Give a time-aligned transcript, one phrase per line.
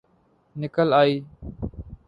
[0.59, 1.11] نکل آئ